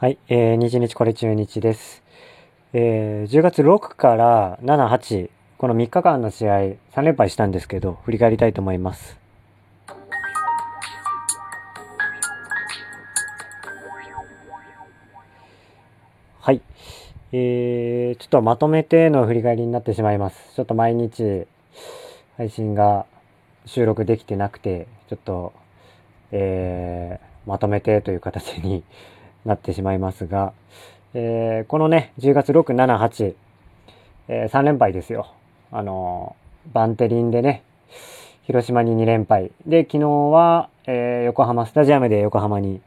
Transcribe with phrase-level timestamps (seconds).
[0.00, 2.04] はい、えー、日日これ中日です。
[2.72, 5.28] えー、10月6から7、8、
[5.58, 6.52] この3日間の試合、
[6.94, 9.18] 3連敗したんですけど、振り返りたいと思います。
[16.42, 16.62] はい。
[17.32, 20.54] えー、ちょっとまとめての振り返りになってしまいます。
[20.54, 21.48] ちょっと毎日、
[22.36, 23.04] 配信が
[23.66, 25.52] 収録できてなくて、ちょっと、
[26.30, 28.84] えー、まとめてという形に
[29.44, 30.52] なってしまいますが、
[31.14, 33.34] えー、このね、10月6、7、8、
[34.28, 35.32] えー、3連敗ですよ。
[35.72, 37.62] あのー、バンテリンでね、
[38.44, 39.52] 広島に2連敗。
[39.66, 42.80] で、昨日は、えー、横浜スタジアムで横浜に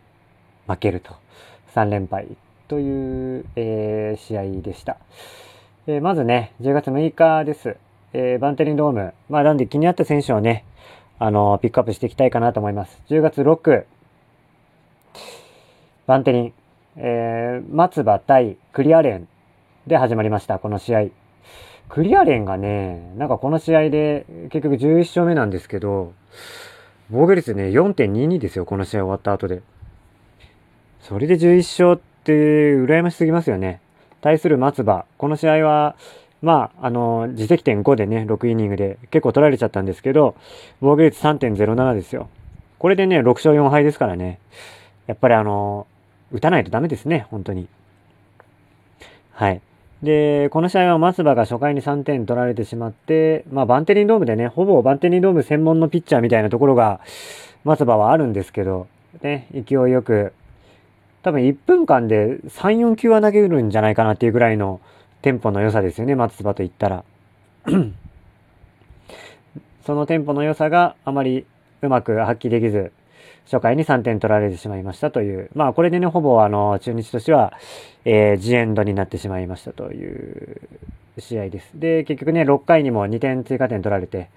[0.68, 1.14] 負けると。
[1.76, 2.28] 3連敗
[2.68, 4.98] という、えー、試合でした。
[5.88, 7.78] えー、まずね、10月6日です。
[8.14, 9.14] えー、バンテリンドーム。
[9.30, 10.66] まあ、なんで気になった選手をね、
[11.18, 13.02] あの、ピックアップしていきたいかなと思います。
[13.10, 13.86] 10月6、
[16.08, 16.54] バンテリン、
[16.98, 19.28] えー、松葉対クリアレン
[19.88, 21.06] で始まりました、この試合。
[21.90, 26.14] クリアレンがね、なんかこの試合で結局11勝目なんですけど、
[27.10, 29.62] 防御率ね、4.22ですよ、この試合終わった後で。
[31.02, 33.82] それで11勝って羨ましすぎますよね。
[34.22, 35.96] 対する松葉、この試合は、
[36.42, 40.36] まあ、あの、自責点5でね、6イニングで結構取られちゃったんですけど、
[40.80, 42.30] 防御率3.07ですよ。
[42.80, 44.40] これでね、6勝4敗ですからね。
[45.08, 45.88] やっぱりあの、
[46.32, 47.68] 打たないとダメですね、本当に。
[49.32, 49.62] はい。
[50.04, 57.02] で、この試合は松葉が初回に3点取られてしまって、まあバンテリンドームでね、ほぼバンテリンドーム専門のピッチャーみたいなところが
[57.64, 58.88] 松葉はあるんですけど、
[59.22, 60.34] ね、勢いよく、
[61.22, 64.82] 多分1分間で3、4球は投げるんじゃないかなっていうぐらいの
[65.22, 67.04] テンポの良さですよね、松葉と言ったら。
[69.86, 71.46] そのテンポの良さがあまり
[71.82, 72.92] うまく発揮できず、
[73.46, 77.54] 初回に3点取られてしまいましたという、まあこれでね、ほぼあの、中日としては、
[78.06, 80.62] えー、ジエンドになってしまいましたという
[81.20, 81.72] 試合です。
[81.76, 84.30] で、結局ね、6回にも2点追加点取られて、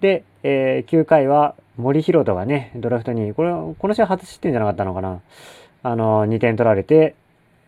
[0.00, 5.20] で、えー、9回は森博人がね、ドラフトに、これ、この試合初失点じゃなかったのかな。
[5.82, 7.14] あの、2点取られて、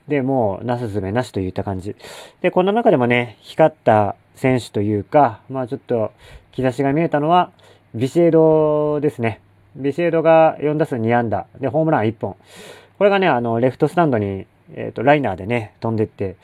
[0.09, 1.95] で、もう、なすすべなしといった感じ。
[2.41, 6.13] で、この中でもね、光った選手というか、まあちょっと、
[6.53, 7.51] 兆しが見えたのは、
[7.95, 9.41] ビシエドですね。
[9.78, 11.47] ビシエドが4打数2安打。
[11.61, 12.37] で、ホームラン1本。
[12.99, 16.37] これがね、あの、レフトスタンドに、えっ、ー、と、ライナーでね、飛んでって、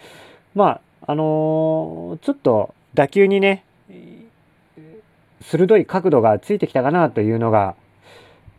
[0.55, 3.65] まあ、あのー、ちょっと打球にね、
[5.43, 7.75] 鋭い角度がついてきたかなというのが、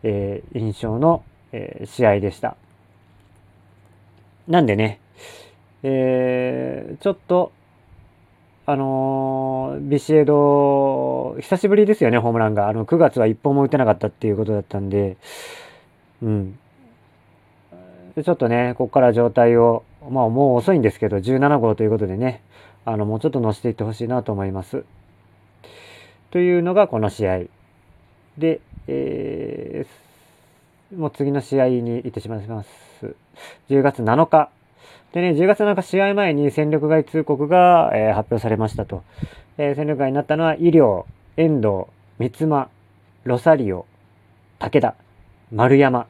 [0.02, 2.56] えー、印象の、えー、試合でした。
[4.46, 5.00] なんでね、
[5.82, 7.50] えー、ちょっと、
[8.68, 12.68] あの、ビシエド、久しぶりですよね、ホームランが。
[12.68, 15.16] あの、9月は1本も打てなかったっていうことだったんで、
[16.20, 16.58] うん。
[18.20, 22.42] ちょっとね、ここから状態を、まあもう遅いんですけど、17号ということでね、
[22.84, 24.84] あの、もうちょっと乗せていってほしいなと思います。
[26.32, 27.42] というのがこの試合。
[28.36, 33.14] で、えー、もう次の試合に行ってしまいます。
[33.70, 34.50] 10月7日。
[35.12, 39.02] でね、10月7日試合前に戦力外通告が、えー、発表されましたと。
[39.58, 41.04] えー、戦力外になったのは、医療、
[41.36, 41.86] 遠藤、
[42.18, 42.68] 三間、
[43.24, 43.86] ロサリオ、
[44.58, 44.94] 武田、
[45.52, 46.06] 丸山。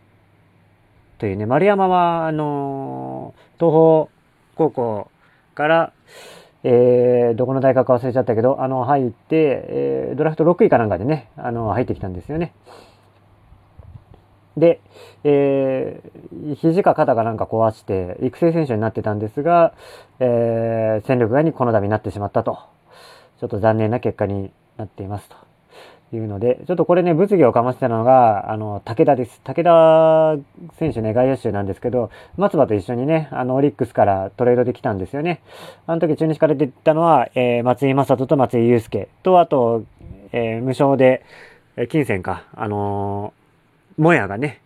[1.18, 4.10] というね、丸山は、あのー、東方
[4.56, 5.10] 高校
[5.54, 5.92] から、
[6.64, 12.52] えー、どこの大学か忘れちゃったけど、あの、入って、えー、ドラフト6位かなんかでね、あの、入ってきたんですよね。
[14.56, 14.80] で、
[15.24, 19.74] えー、肘か肩かなんか壊して、育成選手になってたんですが、
[20.18, 22.58] えー、戦力外にこの度になってしまったと。
[23.38, 25.36] ちょっと残念な結果になっていますと。
[26.12, 29.40] いうので、ちょっとこれね、物議をかましてたのが、あの、武田です。
[29.42, 30.36] 武田
[30.78, 35.42] 選手ね、外野手なんですけど、松葉と一緒にね、あの、オリックスからトレードで来たんですよね。
[35.86, 39.82] あの時中日から出てたのは、えー、松井正人と松井祐介と、あと、
[40.30, 41.24] えー、無償で、
[41.76, 43.32] えー、金銭か、あの、
[43.96, 44.60] モヤがね、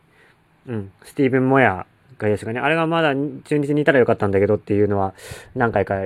[0.67, 1.87] うん、スティーブン・モヤ
[2.21, 5.15] 外野手がね、あれがまだ中日にいたらよかったんだけどっていうのは
[5.55, 6.03] 何回か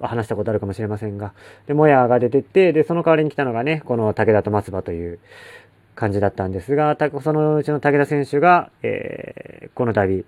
[0.00, 1.32] 話したことあるかもしれませんが、
[1.66, 5.20] で、モヤが出てって、で、その代わりに来たのがね、この武田と松葉という
[5.94, 10.24] 感じだったんですが、そのうちの武田選手が、えー、この度、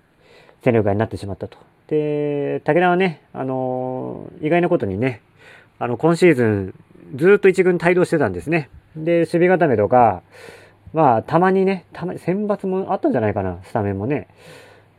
[0.63, 1.57] 戦力外になってしまったと。
[1.87, 5.21] で、武田はね、あのー、意外なことにね、
[5.79, 6.73] あの、今シーズン、
[7.15, 8.69] ずっと一軍帯同してたんですね。
[8.95, 10.23] で、守備固めとか、
[10.95, 14.29] まあ、たまにね、たまに、選抜もあったんじゃないかな、スタメンもね。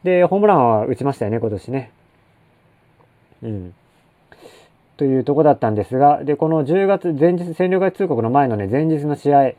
[0.05, 1.91] で、ホームランは打ちましたよね、今年ね。
[3.43, 3.75] うん。
[4.99, 9.53] というとこだったんですが、で、この10月、前日、戦力外通告の前のね、前日の試合、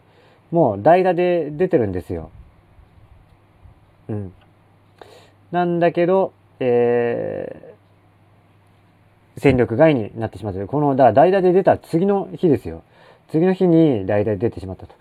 [0.52, 2.30] もう代打で出てるんですよ。
[4.08, 4.34] うん。
[5.52, 10.64] なんだけど、えー、戦力外になってしまった。
[10.68, 12.84] この、だから代打で出た次の日ですよ。
[13.30, 14.94] 次の日に代打で出てしまったと。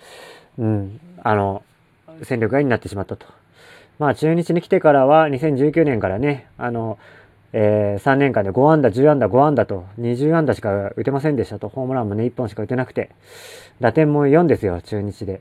[0.59, 1.01] うん。
[1.23, 1.63] あの、
[2.23, 3.27] 戦力外になってしまったと。
[3.99, 6.99] まあ、中日に来てからは、2019年からね、あの、
[7.53, 11.69] えー、3年間で5安打、10安打、5安打と、20安打しか打てませんでしたと。
[11.69, 13.11] ホームランもね、1本しか打てなくて。
[13.81, 15.41] 打点も4ですよ、中日で。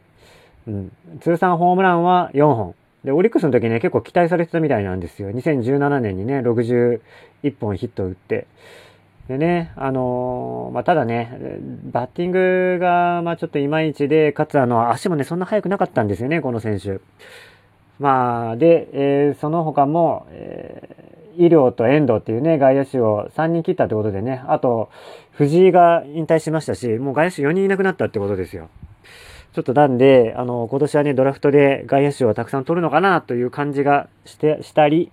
[0.68, 0.92] うん。
[1.20, 2.76] 通算ホームランは4本。
[3.04, 5.30] で、オリックスの時ね、結構期待されてたみたいなんですよ。
[5.32, 7.00] 2017年にね、61
[7.60, 8.48] 本ヒットを打って。
[9.28, 11.60] でね、あのー、まあ、ただね、
[11.92, 17.00] バッティングが、ま、ちょっといまいちで、かつあの、足もね、そんな速くなかったんですよね、この選手。
[17.98, 24.90] まあ、で、えー、その他も、えー、医療と遠藤っていうね、外野手を3人切ったってことでね、あと、
[25.32, 28.70] 藤井が引退しましたし、もう外野手4人いなくなったってことですよ。
[29.54, 35.12] ちょっとなんで、あの、今年はね、ドラフトで外野手をたくさん取るのかなという感じがして、したり、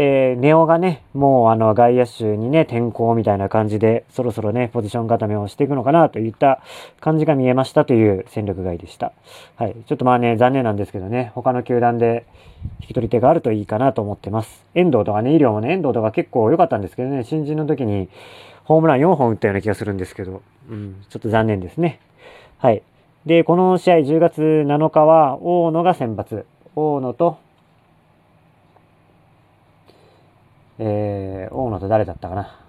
[0.00, 6.62] えー、ネオがね、もうあの外野手にね、転向みたいな感じで、そろそろね、ポジション固めをしていくのかなといった
[7.00, 9.12] 感じが見えましたという戦力外でした。
[9.56, 9.74] はい。
[9.88, 12.26] ちょっとまあね、残念なんですけどね、他の球団で
[12.80, 14.64] 引き取り手があるといいかなと思ってます。
[14.76, 18.08] 遠藤とかね、医療もね、遠藤とか結構良かったんですけどね、新人の時に
[18.62, 21.98] ホームラン4本打ったような気がするんですけど、うん、ちょっと残念ですね。
[22.58, 22.82] はい。
[23.26, 26.46] で、この試合10月7日は大野が先発。
[26.76, 27.38] 大野と
[30.78, 32.60] えー、大野と誰だったかな？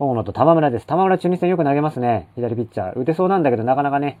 [0.00, 0.86] 大野と玉村です。
[0.86, 2.28] 玉村中日戦よく投げますね。
[2.36, 2.98] 左ピッチャー。
[2.98, 4.20] 打てそうなんだけど、なかなかね、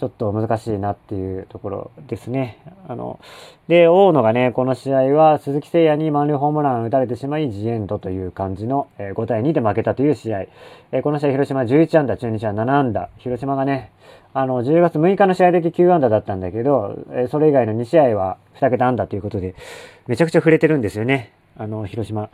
[0.00, 2.58] ちょっと難しいなっていうところですね。
[2.88, 3.20] あの、
[3.68, 10.40] で、大野がね、この試合は鈴木誠也に満塁ホームランを打たれてしまい、ジエンドという感じの、えー、5対2で負けたという試合。
[10.40, 13.08] えー、この試合、広島11安打、中日は7安打。
[13.18, 13.92] 広島がね、
[14.34, 19.54] あの、10月6日の試合だけ9安打だったんだけど、えー、それ以外の2試合は2桁安打ということで、
[20.08, 21.30] めちゃくちゃ触れてるんですよね。
[21.56, 22.30] あの、広島。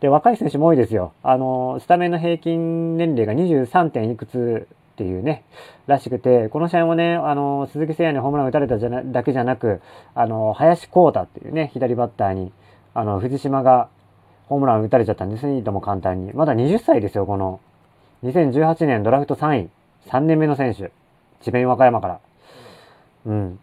[0.00, 1.12] で、若い選手も多いですよ。
[1.22, 3.90] あの、スタメンの平均年齢が 23.
[3.90, 5.44] 点いくつっていうね、
[5.86, 9.80] らしくて、この試合もね、あの、鈴木誠也にホームラン打たれたじゃなだけじゃなく、
[10.14, 12.52] あの、林光太っていうね、左バッターに、
[12.94, 13.88] あの、藤島が
[14.48, 16.32] ホームラン打たれちゃったんですね、いとも簡単に。
[16.32, 17.60] まだ20歳ですよ、この。
[18.24, 19.70] 2018年ドラフト3位。
[20.08, 20.90] 3年目の選手。
[21.40, 22.20] 智弁和歌山から。
[23.26, 23.58] うん。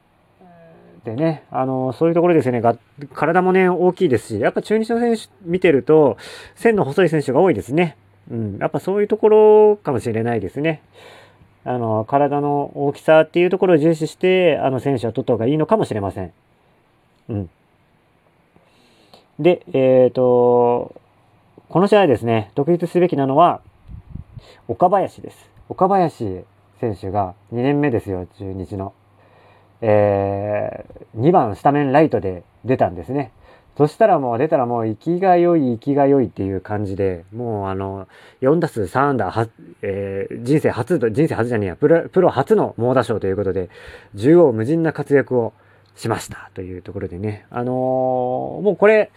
[1.07, 2.77] でね、あの、そういうところですよね、が
[3.13, 6.17] 体もね、大きいですし、やっぱ中日の選手見てると、
[6.55, 7.95] 線の細い選手が多いですね。
[8.29, 10.81] うん、やっぱそういうところかもしれないですね。
[11.63, 16.33] あの、体の大きさっていうところを重視して、あの、選手は取った方がいいのかもしれません。
[17.29, 17.49] うん。
[19.39, 20.93] で、えっ、ー、と、
[21.69, 23.61] この試合ですね、独立すべきなのは、
[24.67, 25.49] 岡林です。
[25.69, 26.43] 岡林
[26.81, 28.93] 選手が2年目ですよ、中日の。
[29.81, 33.31] えー、2番スタメンライトで出たんですね。
[33.77, 38.07] そしたらもう出たらもう生きが良い生きが良いっていう感じで、もうあの、
[38.41, 39.47] 4打数3安打、は、
[39.83, 43.69] えー、人生初、人生初じゃねえや、プロ、プロ初の猛打賞ということで、
[44.15, 45.53] 縦横無尽な活躍を
[45.95, 47.73] しましたというところでね、あのー、
[48.63, 49.11] もうこれ、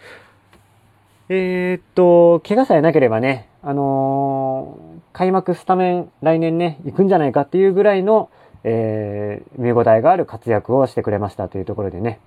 [1.29, 8.29] えー、っと、怪我さえなければね、あのー、開幕スタメン来年ね、行くんじゃないかっていうぐらいの、
[8.63, 12.19] えー、見応えがある活躍をしてくれましたというところでね、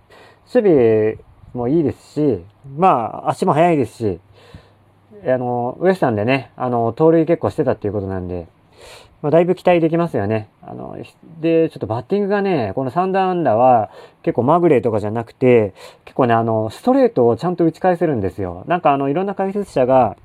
[0.52, 1.18] 守備
[1.54, 2.44] もいいですし、
[2.76, 2.88] ま
[3.24, 4.20] あ、足も速いですし、
[5.26, 8.48] あの、ウエスタンでね、あの、盗塁結構してたっていうことなんで、
[9.22, 10.50] まあ、だいぶ期待できますよね。
[10.60, 10.98] あの、
[11.40, 13.90] で、ちょっとバッティングがね、このサンダーアンダーは
[14.22, 15.72] 結構まぐれとかじゃなくて、
[16.04, 18.64] 結構ね、あの、ストレートをちゃんと打ち返せるんですよ。
[18.66, 20.16] なんかあの、いろんな解説者が、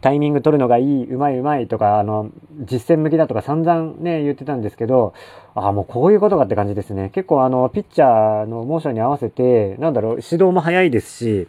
[0.00, 2.30] タイミング取るのがいい、うまいうまいとか、あの、
[2.64, 5.14] 実践向きだとか散々ね、言ってたんですけど、
[5.54, 7.10] ああ、もうこういうことかって感じですね。
[7.14, 11.48] 結構あの、ピッチャーのモーションに合わせて、なんだろう、指導も早いですし、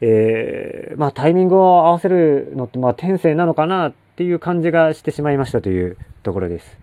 [0.00, 6.78] えー、まあタイミングを合わせるのって、まあ天性なのかなっていう感じがしてしまいましたというところです。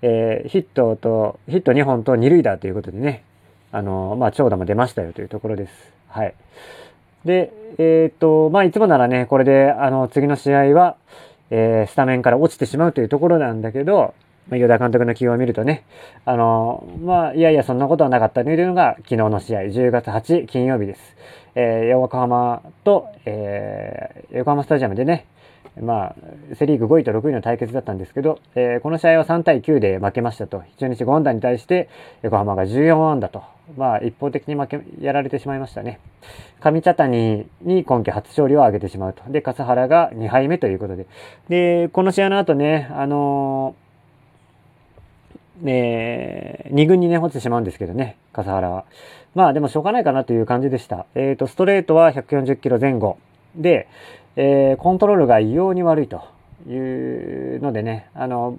[0.00, 3.24] えー、ヒットと、ヒット2本と2塁打ということでね、
[3.72, 5.92] あの、まあ長打も出ましたよというところです。
[6.08, 6.34] はい。
[7.24, 10.96] で、えっ、と、まあ、いつもならね、これで、あの、次の試合は、
[11.50, 14.14] えー、スタメンから落ちてしまうというところなんだけど、
[14.48, 15.84] まあ、与田監督の起用を見るとね、
[16.24, 21.16] あの、まあ、いやいや、そんなことはなかったねというのが、昨日の試合、10月8金曜日です。
[21.54, 25.26] えー、横浜と、えー、横浜スタジアムでね、
[25.80, 26.14] ま
[26.50, 30.62] あ、セリーグ5位と6位の対決だったんですけど、えー、この試合は3対9で負けましたと。
[30.78, 31.88] 中日5安打に対して、
[32.22, 33.42] 横浜が14安打と。
[33.76, 35.98] まあ、一方的に負け、やられてしまいましたね。
[36.60, 39.22] 上茶谷に今季初勝利を挙げてしまうと。
[39.30, 41.06] で、笠原が2敗目ということで。
[41.48, 43.74] で、この試合の後ね、あの
[45.64, 48.84] えー、2軍にね、落ちてしまうんですけどね、笠原は。
[49.34, 51.06] まあでもしょうがないかなという感じでした。
[51.14, 53.18] えっ、ー、と、ストレートは140キロ前後。
[53.54, 53.86] で、
[54.36, 56.22] えー、コントロールが異様に悪いと
[56.68, 56.74] い
[57.56, 58.58] うのでね、あの、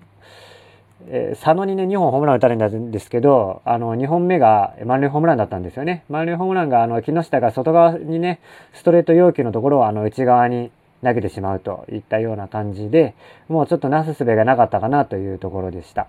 [1.08, 6.04] えー、佐野にね、2本ホームラン打たれたんですけど、あの、2本目が満塁ホームランだったんですよね。
[6.10, 8.40] 満塁ホームランが、あの、木下が外側にね、
[8.74, 10.72] ストレート要求のところを、あの、内側に
[11.04, 13.16] 投げてしまうといったような感じで、
[13.50, 16.08] もうちょっとなすすべがなかったかなというところでした。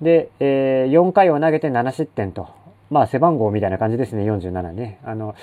[0.00, 2.48] で、えー、4回を投げて7失点と。
[2.90, 4.98] まあ、背番号みたいな感じですね、47ね。
[5.04, 5.34] あの、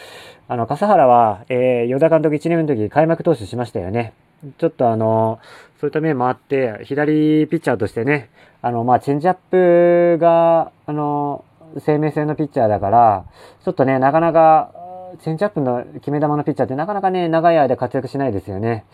[0.48, 4.14] あの、笠原は、えー、与田監督1年目の時開幕投手しましたよね。
[4.58, 5.40] ちょっとあの、
[5.80, 8.30] そういった面もあって、左ピッチャーとしてね、
[8.62, 11.46] あの、まあ、チェンジアップが、あの、
[11.80, 13.26] 生命性のピッチャーだから、
[13.64, 14.72] ちょっとね、なかなか、
[15.22, 18.86] チェンジアップの決め球のピッチャーってなかなかね、長い間活躍しないですよね。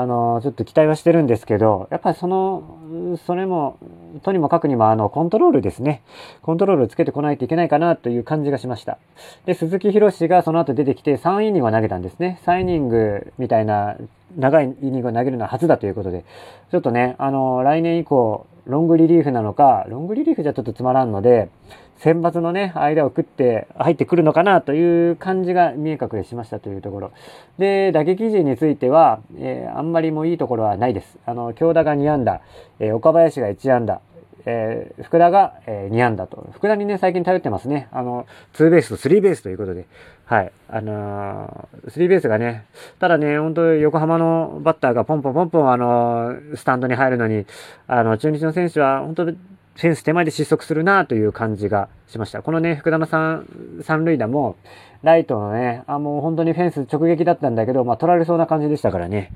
[0.00, 3.78] あの、ちょっと期待はしてるんですけど、やっぱりその、それも、
[4.22, 6.02] とにもかくにもあの、コントロールですね。
[6.42, 8.98] コントロールをつけてこないといけないかなという感じがしました。
[9.44, 12.40] で、鈴木博士がその後出てきて3イニングを投げたんですね。
[12.46, 13.96] 3イニングみたいな
[14.36, 16.24] 長いイニングを投げるのは初だということで、
[16.70, 21.48] ちょっとね、あの、来年以降、ロングリリーフなのか、ロングリリーフじゃちょっとつまらんので、
[21.96, 27.12] 選抜のね、間を食って入ってくるのかなという感じが見え隠れしましたというところ。
[27.58, 31.18] で、打撃陣については、えー、あんまりもいいところはないです。
[31.24, 32.42] あの、京田が2安打、
[32.78, 34.02] えー、岡林が1安打、
[34.50, 36.48] えー、福田が、えー、2安打と。
[36.54, 37.86] 福田にね、最近頼ってますね。
[37.92, 39.86] あの、2ベースと3ベースということで。
[40.24, 40.52] はい。
[40.70, 42.64] あのー、3ベースがね、
[42.98, 47.44] ただね、本当横浜のバッターがポンポンポンポン、あのー、スタンドに入るのに、
[47.86, 49.32] あの、中日の選手は本当
[49.78, 52.42] フェンス手前で失速するなという感じがしました。
[52.42, 53.46] このね、福田の三
[53.82, 54.56] 三塁打も、
[55.04, 59.32] ライトのね、あ、もう本当にフェンス直撃だったんだけど、まあ取られそうな感じでしたからね、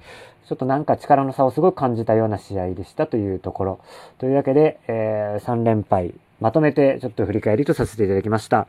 [0.49, 3.81] ちょっとなんか力の差をすごく感じたような試合でしたというところ。
[4.19, 8.67] というわけで、えー、3連敗、まとめてちょっと振り返りとさせていただきました。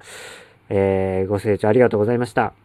[0.69, 2.62] えー、ご清聴ありがとうございました。